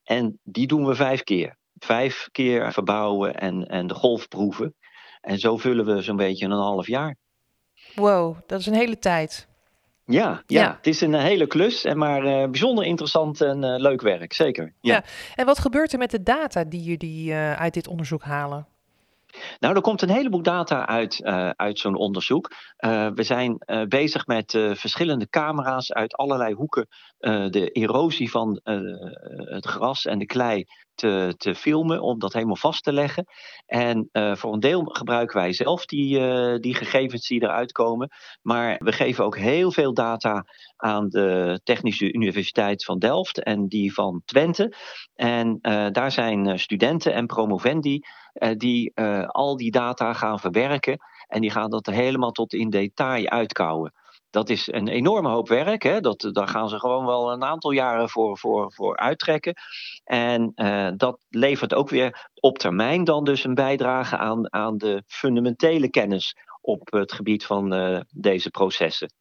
En 0.05 0.38
die 0.43 0.67
doen 0.67 0.87
we 0.87 0.95
vijf 0.95 1.23
keer. 1.23 1.59
Vijf 1.79 2.29
keer 2.33 2.73
verbouwen 2.73 3.35
en, 3.35 3.67
en 3.67 3.87
de 3.87 3.95
golfproeven. 3.95 4.75
En 5.23 5.38
zo 5.38 5.57
vullen 5.57 5.85
we 5.85 6.02
zo'n 6.02 6.17
beetje 6.17 6.45
een 6.45 6.50
half 6.50 6.87
jaar. 6.87 7.17
Wow, 7.95 8.37
dat 8.47 8.61
is 8.61 8.67
een 8.67 8.75
hele 8.75 8.99
tijd. 8.99 9.49
Ja, 10.05 10.43
ja, 10.47 10.75
het 10.76 10.87
is 10.87 11.00
een 11.00 11.14
hele 11.14 11.47
klus, 11.47 11.85
en 11.85 11.99
maar 11.99 12.25
uh, 12.25 12.50
bijzonder 12.50 12.85
interessant 12.85 13.41
en 13.41 13.62
uh, 13.62 13.79
leuk 13.79 14.00
werk, 14.00 14.33
zeker. 14.33 14.73
Ja. 14.81 14.95
ja. 14.95 15.05
En 15.35 15.47
wat 15.47 15.59
gebeurt 15.59 15.93
er 15.93 15.99
met 15.99 16.11
de 16.11 16.23
data 16.23 16.64
die 16.64 16.83
jullie 16.83 17.31
uh, 17.31 17.52
uit 17.52 17.75
dit 17.75 17.88
onderzoek 17.88 18.23
halen? 18.23 18.67
Nou, 19.59 19.75
er 19.75 19.81
komt 19.81 20.02
een 20.02 20.11
heleboel 20.11 20.43
data 20.43 20.87
uit, 20.87 21.25
uit 21.57 21.79
zo'n 21.79 21.97
onderzoek. 21.97 22.52
We 23.14 23.23
zijn 23.23 23.59
bezig 23.88 24.26
met 24.26 24.50
verschillende 24.73 25.29
camera's 25.29 25.93
uit 25.93 26.14
allerlei 26.14 26.55
hoeken 26.55 26.87
de 27.50 27.71
erosie 27.73 28.31
van 28.31 28.61
het 29.35 29.67
gras 29.67 30.07
en 30.07 30.19
de 30.19 30.26
klei 30.26 30.64
te, 30.95 31.35
te, 31.37 31.55
filmen, 31.55 32.01
om 32.01 32.19
dat 32.19 32.33
helemaal 32.33 32.57
vast 32.57 32.85
te 32.85 32.93
leggen. 32.93 33.25
En 33.67 34.09
voor 34.13 34.53
een 34.53 34.61
deel 34.61 34.85
gebruiken 34.85 35.37
wij 35.37 35.53
zelf 35.53 35.87
die, 35.87 36.19
die 36.59 36.75
gegevens 36.75 37.29
die 37.29 37.43
eruit 37.43 37.73
komen. 37.73 38.09
Maar 38.43 38.77
we 38.79 38.93
geven 38.93 39.25
ook 39.25 39.37
heel 39.37 39.73
veel 39.73 39.95
data 39.95 40.45
aan 40.77 41.09
de 41.09 41.61
Technische 41.65 42.13
Universiteit 42.13 42.85
van 42.85 42.99
Delft 42.99 43.43
en 43.43 43.69
die 43.69 43.95
van 43.95 44.23
Twente. 44.25 44.77
En 45.15 45.59
daar 45.93 46.11
zijn 46.11 46.59
studenten 46.59 47.15
en 47.15 47.27
promovendi 47.27 48.01
die 48.57 48.95
al 49.27 49.57
die 49.57 49.71
data 49.71 50.13
gaan 50.13 50.41
verwerken 50.41 50.99
en 51.27 51.41
die 51.41 51.51
gaan 51.51 51.71
dat 51.71 51.87
helemaal 51.87 52.33
tot 52.33 52.53
in 52.53 52.71
detail 52.71 53.29
uitkouwen. 53.29 53.93
Dat 54.33 54.49
is 54.49 54.73
een 54.73 54.89
enorme 54.89 55.29
hoop 55.29 55.49
werk. 55.49 55.83
Hè? 55.83 56.01
Dat, 56.01 56.29
daar 56.33 56.49
gaan 56.49 56.69
ze 56.69 56.79
gewoon 56.79 57.07
wel 57.07 57.33
een 57.33 57.45
aantal 57.45 57.71
jaren 57.71 58.09
voor, 58.09 58.39
voor, 58.39 58.73
voor 58.73 58.97
uittrekken. 58.97 59.55
En 60.05 60.53
uh, 60.55 60.89
dat 60.97 61.19
levert 61.29 61.75
ook 61.75 61.89
weer 61.89 62.31
op 62.41 62.59
termijn 62.59 63.05
dan 63.05 63.25
dus 63.25 63.45
een 63.45 63.55
bijdrage 63.55 64.17
aan, 64.17 64.53
aan 64.53 64.79
de 64.79 65.03
fundamentele 65.07 65.91
kennis 65.91 66.37
op 66.61 66.93
het 66.93 67.12
gebied 67.12 67.45
van 67.45 67.75
uh, 67.75 68.01
deze 68.09 68.51
processen. 68.51 69.12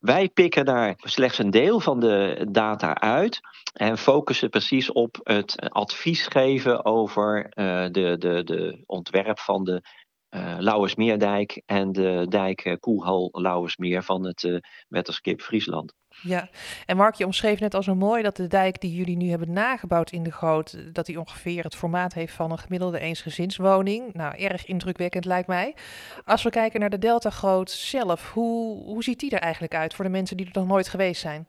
Wij 0.00 0.28
pikken 0.28 0.64
daar 0.64 0.94
slechts 0.96 1.38
een 1.38 1.50
deel 1.50 1.80
van 1.80 2.00
de 2.00 2.46
data 2.50 2.94
uit 2.94 3.40
en 3.72 3.98
focussen 3.98 4.50
precies 4.50 4.92
op 4.92 5.20
het 5.22 5.70
advies 5.70 6.26
geven 6.26 6.84
over 6.84 7.44
uh, 7.44 7.86
de, 7.90 8.16
de, 8.18 8.44
de 8.44 8.82
ontwerp 8.86 9.38
van 9.38 9.64
de 9.64 9.82
uh, 10.30 10.56
Lauwersmeerdijk 10.58 11.62
en 11.66 11.92
de 11.92 12.26
dijk 12.28 12.64
uh, 12.64 12.74
Koelhal 12.80 13.28
Lauwersmeer 13.32 14.02
van 14.02 14.26
het 14.26 14.42
uh, 14.42 14.58
Wetterskip 14.88 15.40
Friesland. 15.40 15.94
Ja, 16.22 16.48
en 16.86 16.96
Mark, 16.96 17.14
je 17.14 17.24
omschreef 17.24 17.60
net 17.60 17.74
al 17.74 17.82
zo 17.82 17.94
mooi 17.94 18.22
dat 18.22 18.36
de 18.36 18.46
dijk 18.46 18.80
die 18.80 18.94
jullie 18.94 19.16
nu 19.16 19.30
hebben 19.30 19.52
nagebouwd 19.52 20.10
in 20.10 20.22
de 20.22 20.32
Goot, 20.32 20.94
dat 20.94 21.06
die 21.06 21.18
ongeveer 21.18 21.64
het 21.64 21.76
formaat 21.76 22.12
heeft 22.12 22.34
van 22.34 22.50
een 22.50 22.58
gemiddelde 22.58 22.98
eensgezinswoning. 22.98 24.14
Nou, 24.14 24.36
erg 24.36 24.66
indrukwekkend 24.66 25.24
lijkt 25.24 25.48
mij. 25.48 25.76
Als 26.24 26.42
we 26.42 26.50
kijken 26.50 26.80
naar 26.80 26.90
de 26.90 26.98
Delta 26.98 27.30
Goot 27.30 27.70
zelf, 27.70 28.32
hoe, 28.32 28.84
hoe 28.84 29.02
ziet 29.02 29.20
die 29.20 29.30
er 29.30 29.40
eigenlijk 29.40 29.74
uit 29.74 29.94
voor 29.94 30.04
de 30.04 30.10
mensen 30.10 30.36
die 30.36 30.46
er 30.46 30.60
nog 30.60 30.66
nooit 30.66 30.88
geweest 30.88 31.20
zijn? 31.20 31.48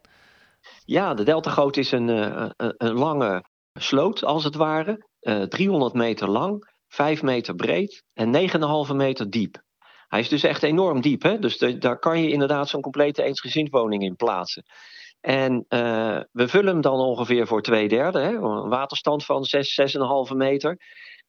Ja, 0.86 1.14
de 1.14 1.24
Delta 1.24 1.50
Goot 1.50 1.78
is 1.78 1.92
een, 1.92 2.08
een, 2.08 2.54
een 2.78 2.94
lange 2.94 3.44
sloot 3.74 4.24
als 4.24 4.44
het 4.44 4.56
ware, 4.56 5.08
300 5.50 5.94
meter 5.94 6.30
lang, 6.30 6.71
5 6.92 7.22
meter 7.22 7.56
breed 7.56 8.04
en 8.14 8.50
9,5 8.90 8.96
meter 8.96 9.30
diep. 9.30 9.64
Hij 10.08 10.20
is 10.20 10.30
dus 10.30 10.44
echt 10.44 10.64
enorm 10.64 11.02
diep. 11.02 11.24
Hè? 11.24 11.40
Dus 11.40 11.58
daar 11.58 12.00
kan 12.00 12.22
je 12.22 12.32
inderdaad 12.32 12.70
zo'n 12.70 12.82
complete 12.82 13.24
eensgezinswoning 13.24 14.04
in 14.04 14.16
plaatsen. 14.16 14.64
En 15.22 15.66
uh, 15.70 16.20
we 16.32 16.48
vullen 16.48 16.74
hem 16.74 16.82
dan 16.82 17.00
ongeveer 17.00 17.48
voor 17.48 17.62
twee 17.62 17.88
derde. 17.88 18.20
Hè? 18.20 18.32
Een 18.32 18.70
waterstand 18.70 19.26
van 19.26 19.44
6, 19.44 19.82
6,5 20.32 20.36
meter. 20.36 20.78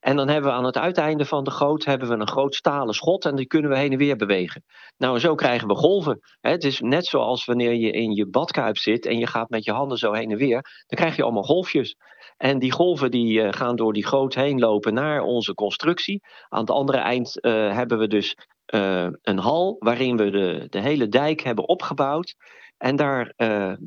En 0.03 0.17
dan 0.17 0.29
hebben 0.29 0.51
we 0.51 0.57
aan 0.57 0.65
het 0.65 0.79
uiteinde 0.79 1.25
van 1.25 1.45
de 1.45 1.51
goot 1.51 1.85
hebben 1.85 2.09
we 2.09 2.15
een 2.15 2.29
groot 2.29 2.55
stalen 2.55 2.95
schot 2.95 3.25
en 3.25 3.37
die 3.37 3.47
kunnen 3.47 3.71
we 3.71 3.79
heen 3.79 3.93
en 3.93 3.99
weer 3.99 4.17
bewegen. 4.17 4.65
Nou, 4.97 5.19
zo 5.19 5.35
krijgen 5.35 5.69
we 5.69 5.75
golven. 5.75 6.21
Het 6.41 6.65
is 6.65 6.81
net 6.81 7.07
zoals 7.07 7.45
wanneer 7.45 7.75
je 7.75 7.91
in 7.91 8.13
je 8.13 8.29
badkuip 8.29 8.79
zit 8.79 9.07
en 9.07 9.19
je 9.19 9.27
gaat 9.27 9.51
met 9.51 9.65
je 9.65 9.73
handen 9.73 9.99
zo 9.99 10.13
heen 10.13 10.31
en 10.31 10.37
weer. 10.37 10.61
Dan 10.87 10.99
krijg 10.99 11.17
je 11.17 11.23
allemaal 11.23 11.43
golfjes. 11.43 11.97
En 12.37 12.59
die 12.59 12.73
golven 12.73 13.11
die 13.11 13.41
uh, 13.41 13.53
gaan 13.53 13.77
door 13.77 13.93
die 13.93 14.07
goot 14.07 14.35
heen 14.35 14.59
lopen 14.59 14.95
naar 14.95 15.23
onze 15.23 15.55
constructie. 15.55 16.21
Aan 16.49 16.61
het 16.61 16.71
andere 16.71 16.99
eind 16.99 17.39
uh, 17.41 17.53
hebben 17.75 17.99
we 17.99 18.07
dus 18.07 18.37
uh, 18.75 19.09
een 19.23 19.39
hal 19.39 19.77
waarin 19.79 20.17
we 20.17 20.31
de, 20.31 20.67
de 20.69 20.81
hele 20.81 21.09
dijk 21.09 21.41
hebben 21.41 21.69
opgebouwd. 21.69 22.35
En 22.79 22.97
daar 22.97 23.35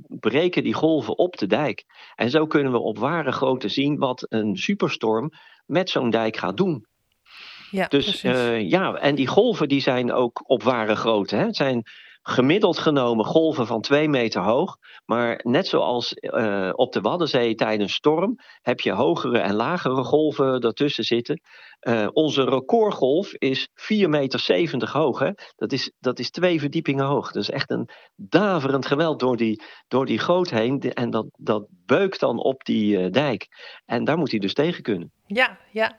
breken 0.07 0.63
die 0.63 0.73
golven 0.73 1.17
op 1.17 1.37
de 1.37 1.47
dijk. 1.47 1.83
En 2.15 2.29
zo 2.29 2.45
kunnen 2.45 2.71
we 2.71 2.79
op 2.79 2.97
ware 2.97 3.31
grootte 3.31 3.69
zien 3.69 3.97
wat 3.97 4.25
een 4.29 4.55
superstorm 4.55 5.31
met 5.65 5.89
zo'n 5.89 6.09
dijk 6.09 6.37
gaat 6.37 6.57
doen. 6.57 6.85
Ja, 7.71 7.87
dus 7.87 8.23
uh, 8.23 8.69
ja, 8.69 8.93
en 8.93 9.15
die 9.15 9.27
golven 9.27 9.67
die 9.67 9.81
zijn 9.81 10.11
ook 10.11 10.43
op 10.49 10.63
ware 10.63 10.95
grootte. 10.95 11.35
Hè. 11.35 11.45
Het 11.45 11.55
zijn 11.55 11.83
gemiddeld 12.27 12.77
genomen 12.77 13.25
golven 13.25 13.67
van 13.67 13.81
2 13.81 14.09
meter 14.09 14.41
hoog. 14.41 14.77
Maar 15.05 15.39
net 15.43 15.67
zoals 15.67 16.13
uh, 16.15 16.69
op 16.73 16.93
de 16.93 17.01
Waddenzee 17.01 17.55
tijdens 17.55 17.93
storm 17.93 18.35
heb 18.61 18.79
je 18.79 18.91
hogere 18.91 19.37
en 19.39 19.53
lagere 19.53 20.03
golven 20.03 20.59
ertussen 20.59 21.03
zitten. 21.03 21.41
Uh, 21.81 22.07
onze 22.11 22.43
recordgolf 22.43 23.33
is 23.33 23.67
4,70 23.69 24.09
meter 24.09 24.89
hoog. 24.91 25.19
Hè? 25.19 25.31
Dat, 25.55 25.71
is, 25.71 25.91
dat 25.99 26.19
is 26.19 26.31
twee 26.31 26.59
verdiepingen 26.59 27.05
hoog. 27.05 27.31
Dat 27.31 27.41
is 27.41 27.49
echt 27.49 27.71
een 27.71 27.89
daverend 28.15 28.85
geweld 28.85 29.19
door 29.19 29.37
die, 29.37 29.63
door 29.87 30.05
die 30.05 30.19
goot 30.19 30.49
heen. 30.49 30.79
En 30.79 31.09
dat, 31.09 31.25
dat 31.37 31.67
beukt 31.69 32.19
dan 32.19 32.43
op 32.43 32.63
die 32.63 32.97
uh, 32.97 33.11
dijk. 33.11 33.47
En 33.85 34.03
daar 34.03 34.17
moet 34.17 34.31
hij 34.31 34.39
dus 34.39 34.53
tegen 34.53 34.83
kunnen. 34.83 35.11
Ja, 35.27 35.57
ja. 35.71 35.97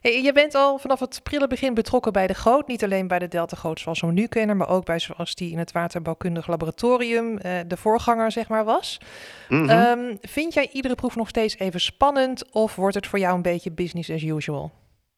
Hey, 0.00 0.22
je 0.22 0.32
bent 0.32 0.54
al 0.54 0.78
vanaf 0.78 1.00
het 1.00 1.20
prille 1.22 1.46
begin 1.46 1.74
betrokken 1.74 2.12
bij 2.12 2.26
de 2.26 2.34
goot. 2.34 2.66
Niet 2.66 2.84
alleen 2.84 3.08
bij 3.08 3.18
de 3.18 3.28
Delta 3.28 3.56
Goot 3.56 3.80
zoals 3.80 4.00
we 4.00 4.06
hem 4.06 4.14
nu 4.14 4.26
kennen, 4.26 4.56
maar 4.56 4.68
ook 4.68 4.84
bij 4.84 4.98
zoals 4.98 5.34
die 5.34 5.50
in 5.50 5.58
het 5.58 5.72
Waterbouwkundig 5.72 6.46
Laboratorium 6.46 7.32
uh, 7.32 7.60
de 7.66 7.76
voorganger 7.76 8.32
zeg 8.32 8.48
maar 8.48 8.64
was. 8.64 9.00
Mm 9.48 9.68
-hmm. 9.68 10.00
um, 10.00 10.18
vind 10.20 10.54
jij 10.54 10.68
iedere 10.72 10.94
proef 10.94 11.16
nog 11.16 11.28
steeds 11.28 11.58
even 11.58 11.80
spannend 11.80 12.52
of 12.52 12.74
wordt 12.74 12.94
het 12.94 13.06
voor 13.06 13.18
jou 13.18 13.34
een 13.34 13.42
beetje 13.42 13.72
business 13.72 14.10
as 14.10 14.22
usual? 14.22 14.72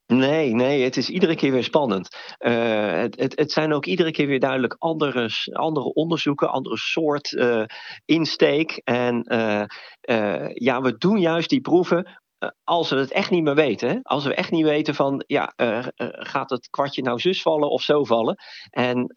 Nee, 0.06 0.54
nee, 0.54 0.82
het 0.82 0.96
is 0.96 1.08
iedere 1.08 1.36
keer 1.36 1.52
weer 1.52 1.64
spannend. 1.64 2.16
Uh, 2.38 2.92
het, 2.92 3.20
het, 3.20 3.38
het, 3.38 3.52
zijn 3.52 3.72
ook 3.72 3.86
iedere 3.86 4.10
keer 4.10 4.26
weer 4.26 4.40
duidelijk 4.40 4.76
andere, 4.78 5.30
andere 5.52 5.92
onderzoeken, 5.92 6.50
andere 6.50 6.76
soort 6.76 7.32
uh, 7.32 7.64
insteek. 8.04 8.80
En 8.84 9.24
uh, 9.32 10.48
ja, 10.54 10.80
we 10.80 10.94
doen 10.98 11.18
juist 11.18 11.48
die 11.48 11.60
proeven 11.60 12.20
als 12.64 12.90
we 12.90 12.96
het 12.96 13.12
echt 13.12 13.30
niet 13.30 13.42
meer 13.42 13.54
weten. 13.54 13.88
Hè? 13.88 13.98
Als 14.02 14.24
we 14.24 14.34
echt 14.34 14.50
niet 14.50 14.64
weten 14.64 14.94
van, 14.94 15.24
ja, 15.26 15.52
gaat 16.12 16.50
het 16.50 16.68
kwartje 16.70 17.02
nou 17.02 17.18
zus 17.18 17.42
vallen 17.42 17.70
of 17.70 17.82
zo 17.82 18.04
vallen? 18.04 18.36
En 18.70 19.10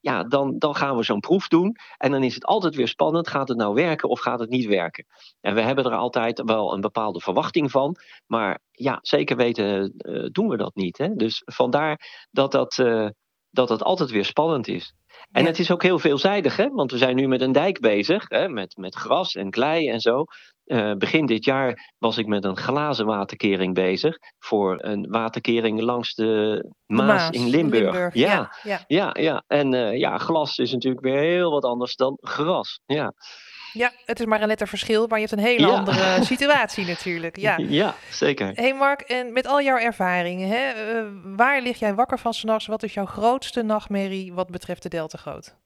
ja, 0.00 0.24
dan, 0.24 0.58
dan 0.58 0.74
gaan 0.74 0.96
we 0.96 1.02
zo'n 1.02 1.20
proef 1.20 1.48
doen. 1.48 1.76
En 1.96 2.10
dan 2.10 2.22
is 2.22 2.34
het 2.34 2.44
altijd 2.44 2.74
weer 2.74 2.88
spannend. 2.88 3.28
Gaat 3.28 3.48
het 3.48 3.58
nou 3.58 3.74
werken 3.74 4.08
of 4.08 4.20
gaat 4.20 4.40
het 4.40 4.50
niet 4.50 4.66
werken? 4.66 5.06
En 5.40 5.54
we 5.54 5.60
hebben 5.60 5.84
er 5.84 5.94
altijd 5.94 6.42
wel 6.44 6.72
een 6.72 6.80
bepaalde 6.80 7.20
verwachting 7.20 7.70
van. 7.70 7.96
Maar 8.26 8.60
ja, 8.70 8.98
zeker 9.02 9.36
weten 9.36 9.92
doen 10.32 10.48
we 10.48 10.56
dat 10.56 10.74
niet. 10.74 10.98
Hè? 10.98 11.14
Dus 11.14 11.42
vandaar 11.44 12.26
dat 12.30 12.52
dat, 12.52 12.74
dat 13.50 13.68
dat 13.68 13.82
altijd 13.82 14.10
weer 14.10 14.24
spannend 14.24 14.68
is. 14.68 14.94
En 15.30 15.42
ja. 15.42 15.48
het 15.48 15.58
is 15.58 15.70
ook 15.70 15.82
heel 15.82 15.98
veelzijdig, 15.98 16.56
hè? 16.56 16.68
want 16.68 16.90
we 16.90 16.98
zijn 16.98 17.16
nu 17.16 17.28
met 17.28 17.40
een 17.40 17.52
dijk 17.52 17.80
bezig, 17.80 18.24
hè? 18.28 18.48
Met, 18.48 18.76
met 18.76 18.94
gras 18.94 19.34
en 19.34 19.50
klei 19.50 19.88
en 19.88 20.00
zo. 20.00 20.24
Uh, 20.66 20.92
begin 20.92 21.26
dit 21.26 21.44
jaar 21.44 21.92
was 21.98 22.18
ik 22.18 22.26
met 22.26 22.44
een 22.44 22.56
glazen 22.56 23.06
waterkering 23.06 23.74
bezig 23.74 24.18
voor 24.38 24.82
een 24.82 25.06
waterkering 25.10 25.80
langs 25.80 26.14
de 26.14 26.64
Maas, 26.86 27.06
Maas 27.06 27.30
in 27.30 27.48
Limburg. 27.48 27.82
Limburg. 27.82 28.14
Ja, 28.14 28.52
ja, 28.62 28.84
ja. 28.86 29.10
ja, 29.12 29.44
En 29.46 29.72
uh, 29.72 29.98
ja, 29.98 30.18
glas 30.18 30.58
is 30.58 30.72
natuurlijk 30.72 31.04
weer 31.04 31.20
heel 31.20 31.50
wat 31.50 31.64
anders 31.64 31.96
dan 31.96 32.18
gras. 32.20 32.80
Ja. 32.86 33.12
Ja, 33.72 33.92
het 34.04 34.20
is 34.20 34.26
maar 34.26 34.42
een 34.42 34.48
letter 34.48 34.68
verschil, 34.68 35.06
maar 35.06 35.20
je 35.20 35.26
hebt 35.26 35.38
een 35.38 35.46
hele 35.46 35.66
ja. 35.66 35.74
andere 35.74 36.24
situatie 36.34 36.86
natuurlijk. 36.86 37.36
Ja, 37.36 37.56
ja 37.58 37.94
zeker. 38.10 38.46
Hé 38.46 38.62
hey 38.62 38.74
Mark, 38.74 39.00
en 39.00 39.32
met 39.32 39.46
al 39.46 39.62
jouw 39.62 39.76
ervaringen, 39.76 40.48
hè, 40.48 40.94
uh, 41.02 41.08
waar 41.36 41.60
lig 41.60 41.78
jij 41.78 41.94
wakker 41.94 42.18
van 42.18 42.34
s'nachts? 42.34 42.66
Wat 42.66 42.82
is 42.82 42.94
jouw 42.94 43.06
grootste 43.06 43.62
nachtmerrie 43.62 44.32
wat 44.32 44.50
betreft 44.50 44.82
de 44.82 44.88
Delta 44.88 45.18
Groot? 45.18 45.56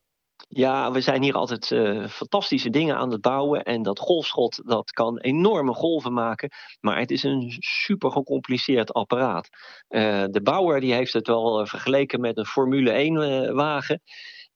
Ja, 0.51 0.91
we 0.91 1.01
zijn 1.01 1.23
hier 1.23 1.35
altijd 1.35 1.71
uh, 1.71 2.07
fantastische 2.07 2.71
dingen 2.71 2.97
aan 2.97 3.11
het 3.11 3.21
bouwen. 3.21 3.63
En 3.63 3.83
dat 3.83 3.99
golfschot, 3.99 4.61
dat 4.65 4.91
kan 4.91 5.19
enorme 5.19 5.75
golven 5.75 6.13
maken. 6.13 6.51
Maar 6.81 6.99
het 6.99 7.11
is 7.11 7.23
een 7.23 7.57
super 7.59 8.11
gecompliceerd 8.11 8.93
apparaat. 8.93 9.49
Uh, 9.89 10.25
de 10.31 10.43
bouwer 10.43 10.81
die 10.81 10.95
heeft 10.95 11.13
het 11.13 11.27
wel 11.27 11.67
vergeleken 11.67 12.21
met 12.21 12.37
een 12.37 12.47
Formule 12.47 12.91
1 12.91 13.55
wagen. 13.55 14.03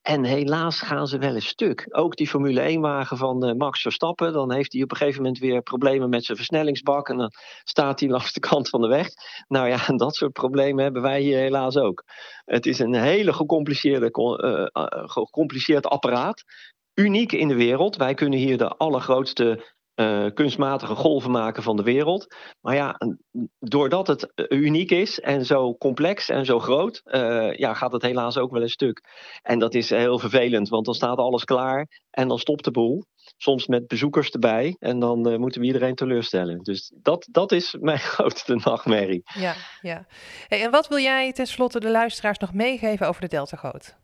En 0.03 0.25
helaas 0.25 0.81
gaan 0.81 1.07
ze 1.07 1.19
wel 1.19 1.35
eens 1.35 1.47
stuk. 1.47 1.87
Ook 1.91 2.17
die 2.17 2.29
Formule 2.29 2.77
1-wagen 2.77 3.17
van 3.17 3.49
uh, 3.49 3.55
Max 3.55 3.81
Verstappen. 3.81 4.33
Dan 4.33 4.53
heeft 4.53 4.73
hij 4.73 4.83
op 4.83 4.91
een 4.91 4.97
gegeven 4.97 5.23
moment 5.23 5.41
weer 5.41 5.63
problemen 5.63 6.09
met 6.09 6.25
zijn 6.25 6.37
versnellingsbak. 6.37 7.09
En 7.09 7.17
dan 7.17 7.31
staat 7.65 8.01
hij 8.01 8.09
langs 8.09 8.33
de 8.33 8.41
kant 8.41 8.69
van 8.69 8.81
de 8.81 8.89
weg. 8.89 9.09
Nou 9.49 9.69
ja, 9.69 9.79
dat 9.97 10.15
soort 10.15 10.33
problemen 10.33 10.83
hebben 10.83 11.03
wij 11.03 11.21
hier 11.21 11.39
helaas 11.39 11.77
ook. 11.77 12.05
Het 12.45 12.67
is 12.67 12.79
een 12.79 12.95
hele 12.95 13.33
gecompliceerde, 13.33 14.11
uh, 14.13 14.67
uh, 14.85 15.09
gecompliceerd 15.09 15.87
apparaat. 15.87 16.43
Uniek 16.95 17.33
in 17.33 17.49
de 17.49 17.55
wereld. 17.55 17.97
Wij 17.97 18.15
kunnen 18.15 18.39
hier 18.39 18.59
de 18.59 18.69
allergrootste 18.69 19.73
uh, 20.03 20.31
kunstmatige 20.35 20.95
golven 20.95 21.31
maken 21.31 21.63
van 21.63 21.77
de 21.77 21.83
wereld. 21.83 22.35
Maar 22.61 22.75
ja, 22.75 22.99
doordat 23.59 24.07
het 24.07 24.33
uniek 24.49 24.91
is 24.91 25.21
en 25.21 25.45
zo 25.45 25.77
complex 25.77 26.29
en 26.29 26.45
zo 26.45 26.59
groot, 26.59 27.01
ja, 27.57 27.75
gaat 27.75 27.93
het 27.93 28.03
helaas 28.03 28.39
ook 28.39 28.51
wel 28.51 28.63
een 28.63 28.69
stuk. 28.69 29.01
En 29.43 29.59
dat 29.59 29.75
is 29.75 29.91
heel 29.91 30.19
vervelend, 30.19 30.69
want 30.69 30.85
dan 30.85 30.95
staat 30.95 31.19
alles 31.19 31.45
klaar 31.45 31.89
en 32.11 32.29
dan 32.29 32.39
stopt 32.39 32.65
de 32.65 32.71
boel 32.71 33.05
soms 33.37 33.67
met 33.67 33.87
bezoekers 33.87 34.31
erbij. 34.31 34.77
En 34.79 34.99
dan 34.99 35.41
moeten 35.41 35.61
we 35.61 35.67
iedereen 35.67 35.95
teleurstellen. 35.95 36.59
Dus 36.63 36.93
dat, 36.95 37.29
dat 37.31 37.53
is 37.53 37.77
mijn 37.81 37.99
grootste 38.15 38.61
nachtmerrie. 38.65 39.23
Ja, 39.25 39.55
ja. 39.81 40.07
Hey, 40.47 40.63
en 40.63 40.71
wat 40.71 40.89
wil 40.89 40.99
jij 40.99 41.33
tenslotte 41.33 41.81
de 41.81 41.91
luisteraars 41.91 42.39
nog 42.39 42.53
meegeven 42.53 43.09
over 43.09 43.21
de 43.21 43.29
Deltagoot? 43.29 44.01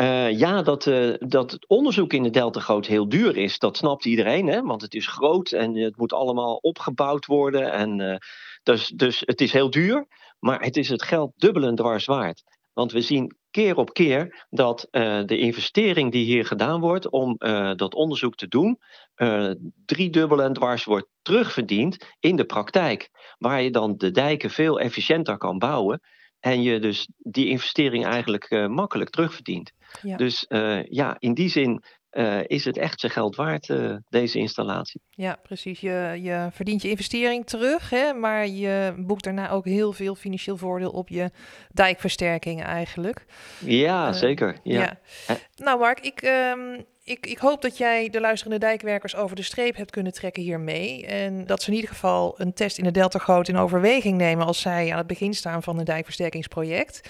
Uh, 0.00 0.38
ja, 0.38 0.62
dat, 0.62 0.86
uh, 0.86 1.14
dat 1.18 1.50
het 1.50 1.68
onderzoek 1.68 2.12
in 2.12 2.22
de 2.22 2.30
Deltagoot 2.30 2.86
heel 2.86 3.08
duur 3.08 3.36
is, 3.36 3.58
dat 3.58 3.76
snapt 3.76 4.04
iedereen. 4.04 4.46
Hè? 4.46 4.62
Want 4.62 4.82
het 4.82 4.94
is 4.94 5.06
groot 5.06 5.52
en 5.52 5.76
het 5.76 5.96
moet 5.96 6.12
allemaal 6.12 6.56
opgebouwd 6.56 7.26
worden. 7.26 7.72
En, 7.72 8.20
dus, 8.62 8.88
dus 8.88 9.22
het 9.24 9.40
is 9.40 9.52
heel 9.52 9.70
duur, 9.70 10.06
maar 10.38 10.60
het 10.60 10.76
is 10.76 10.88
het 10.88 11.02
geld 11.02 11.32
dubbel 11.36 11.62
en 11.62 11.74
dwars 11.74 12.04
waard. 12.04 12.42
Want 12.72 12.92
we 12.92 13.00
zien 13.00 13.36
keer 13.50 13.76
op 13.76 13.92
keer 13.92 14.46
dat 14.50 14.88
de 15.26 15.38
investering 15.38 16.12
die 16.12 16.24
hier 16.24 16.46
gedaan 16.46 16.80
wordt 16.80 17.10
om 17.10 17.36
dat 17.76 17.94
onderzoek 17.94 18.34
te 18.34 18.48
doen, 18.48 18.78
uh, 19.16 19.50
driedubbel 19.84 20.42
en 20.42 20.52
dwars 20.52 20.84
wordt 20.84 21.08
terugverdiend 21.22 22.06
in 22.20 22.36
de 22.36 22.44
praktijk. 22.44 23.10
Waar 23.38 23.62
je 23.62 23.70
dan 23.70 23.96
de 23.96 24.10
dijken 24.10 24.50
veel 24.50 24.80
efficiënter 24.80 25.36
kan 25.36 25.58
bouwen 25.58 26.00
en 26.40 26.62
je 26.62 26.78
dus 26.78 27.08
die 27.18 27.48
investering 27.48 28.04
eigenlijk 28.06 28.68
makkelijk 28.68 29.10
terugverdient. 29.10 29.72
Ja. 30.02 30.16
Dus 30.16 30.44
ja, 30.88 31.16
in 31.18 31.34
die 31.34 31.48
zin 31.48 31.82
uh, 32.12 32.40
is 32.46 32.64
het 32.64 32.76
echt 32.76 33.00
zijn 33.00 33.12
geld 33.12 33.36
waard, 33.36 33.68
uh, 33.68 33.96
deze 34.08 34.38
installatie. 34.38 35.00
Ja, 35.10 35.38
precies. 35.42 35.80
Je, 35.80 36.18
je 36.22 36.48
verdient 36.52 36.82
je 36.82 36.90
investering 36.90 37.46
terug, 37.46 37.90
hè, 37.90 38.12
maar 38.12 38.46
je 38.46 38.94
boekt 38.96 39.24
daarna 39.24 39.50
ook 39.50 39.64
heel 39.64 39.92
veel 39.92 40.14
financieel 40.14 40.56
voordeel 40.56 40.90
op 40.90 41.08
je 41.08 41.30
dijkversterking 41.72 42.62
eigenlijk. 42.62 43.24
Ja, 43.58 44.08
uh, 44.08 44.14
zeker. 44.14 44.56
Ja. 44.62 44.98
ja. 45.26 45.36
Nou 45.56 45.78
Mark, 45.78 46.00
ik, 46.00 46.22
um, 46.56 46.84
ik, 47.04 47.26
ik 47.26 47.38
hoop 47.38 47.62
dat 47.62 47.78
jij 47.78 48.08
de 48.08 48.20
luisterende 48.20 48.58
dijkwerkers 48.58 49.16
over 49.16 49.36
de 49.36 49.42
streep 49.42 49.76
hebt 49.76 49.90
kunnen 49.90 50.12
trekken 50.12 50.42
hiermee. 50.42 51.06
En 51.06 51.46
dat 51.46 51.62
ze 51.62 51.70
in 51.70 51.76
ieder 51.76 51.90
geval 51.90 52.34
een 52.36 52.52
test 52.52 52.78
in 52.78 52.84
de 52.84 52.90
Deltagoot 52.90 53.48
in 53.48 53.56
overweging 53.56 54.16
nemen 54.16 54.46
als 54.46 54.60
zij 54.60 54.90
aan 54.90 54.98
het 54.98 55.06
begin 55.06 55.34
staan 55.34 55.62
van 55.62 55.78
een 55.78 55.84
dijkversterkingsproject. 55.84 57.08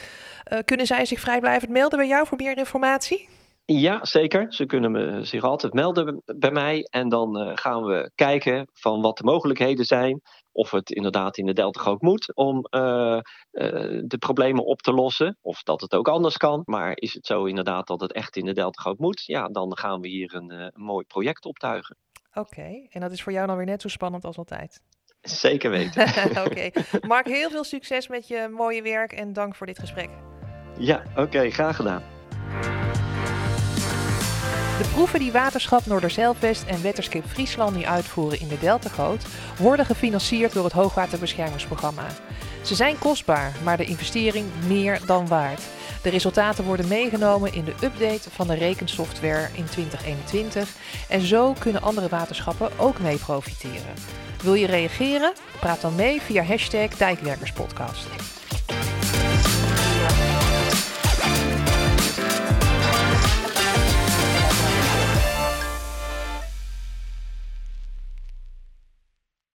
kunnen 0.64 0.86
zij 0.86 1.04
zich 1.04 1.20
vrijblijvend 1.20 1.70
melden 1.70 1.98
bij 1.98 2.08
jou 2.08 2.26
voor 2.26 2.36
meer 2.36 2.58
informatie? 2.58 3.28
Ja, 3.72 4.04
zeker. 4.04 4.52
Ze 4.52 4.66
kunnen 4.66 5.26
zich 5.26 5.42
altijd 5.42 5.72
melden 5.72 6.22
bij 6.24 6.50
mij. 6.50 6.82
En 6.82 7.08
dan 7.08 7.40
uh, 7.40 7.50
gaan 7.54 7.82
we 7.82 8.10
kijken 8.14 8.68
van 8.72 9.00
wat 9.00 9.16
de 9.16 9.24
mogelijkheden 9.24 9.84
zijn. 9.84 10.20
Of 10.52 10.70
het 10.70 10.90
inderdaad 10.90 11.36
in 11.36 11.46
de 11.46 11.52
Deltagoot 11.52 12.00
moet 12.00 12.34
om 12.34 12.66
uh, 12.70 12.80
uh, 12.82 13.20
de 14.04 14.16
problemen 14.18 14.64
op 14.64 14.80
te 14.80 14.92
lossen. 14.92 15.38
Of 15.40 15.62
dat 15.62 15.80
het 15.80 15.94
ook 15.94 16.08
anders 16.08 16.36
kan. 16.36 16.62
Maar 16.64 16.92
is 16.94 17.14
het 17.14 17.26
zo 17.26 17.44
inderdaad 17.44 17.86
dat 17.86 18.00
het 18.00 18.12
echt 18.12 18.36
in 18.36 18.44
de 18.44 18.52
Deltagoot 18.52 18.98
moet? 18.98 19.22
Ja, 19.24 19.48
dan 19.48 19.76
gaan 19.76 20.00
we 20.00 20.08
hier 20.08 20.34
een, 20.34 20.50
een 20.50 20.72
mooi 20.74 21.04
project 21.04 21.44
optuigen. 21.44 21.96
Oké, 22.32 22.86
en 22.88 23.00
dat 23.00 23.12
is 23.12 23.22
voor 23.22 23.32
jou 23.32 23.46
dan 23.46 23.56
weer 23.56 23.66
net 23.66 23.82
zo 23.82 23.88
spannend 23.88 24.24
als 24.24 24.38
altijd? 24.38 24.82
Zeker 25.20 25.70
weten. 25.70 26.02
Oké. 26.30 26.40
Okay. 26.40 26.72
Mark, 27.00 27.26
heel 27.26 27.50
veel 27.50 27.64
succes 27.64 28.08
met 28.08 28.28
je 28.28 28.48
mooie 28.50 28.82
werk 28.82 29.12
en 29.12 29.32
dank 29.32 29.54
voor 29.54 29.66
dit 29.66 29.78
gesprek. 29.78 30.10
Ja, 30.78 31.02
oké, 31.10 31.20
okay, 31.20 31.50
graag 31.50 31.76
gedaan. 31.76 32.19
De 34.80 34.86
proeven 34.86 35.18
die 35.18 35.32
Waterschap 35.32 35.86
Noorderzeilvest 35.86 36.64
en 36.66 36.82
Wetterscape 36.82 37.28
Friesland 37.28 37.76
nu 37.76 37.84
uitvoeren 37.84 38.40
in 38.40 38.48
de 38.48 38.58
Deltagoot 38.58 39.24
worden 39.58 39.86
gefinancierd 39.86 40.52
door 40.52 40.64
het 40.64 40.72
Hoogwaterbeschermingsprogramma. 40.72 42.06
Ze 42.62 42.74
zijn 42.74 42.98
kostbaar, 42.98 43.52
maar 43.64 43.76
de 43.76 43.84
investering 43.84 44.46
meer 44.66 45.00
dan 45.06 45.28
waard. 45.28 45.62
De 46.02 46.08
resultaten 46.08 46.64
worden 46.64 46.88
meegenomen 46.88 47.52
in 47.52 47.64
de 47.64 47.74
update 47.82 48.30
van 48.30 48.46
de 48.46 48.54
rekensoftware 48.54 49.48
in 49.52 49.64
2021 49.64 50.68
en 51.08 51.20
zo 51.20 51.52
kunnen 51.58 51.82
andere 51.82 52.08
waterschappen 52.08 52.78
ook 52.78 52.98
mee 52.98 53.16
profiteren. 53.16 53.94
Wil 54.42 54.54
je 54.54 54.66
reageren? 54.66 55.32
Praat 55.58 55.80
dan 55.80 55.94
mee 55.94 56.20
via 56.20 56.42
hashtag 56.42 56.88
Dijkwerkerspodcast. 56.96 58.06